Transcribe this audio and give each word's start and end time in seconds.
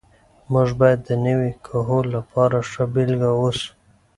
موږ 0.53 0.69
باید 0.81 0.99
د 1.03 1.09
نوي 1.25 1.51
کهول 1.65 2.05
لپاره 2.17 2.57
ښه 2.71 2.83
بېلګه 2.93 3.29
واوسو. 3.31 3.69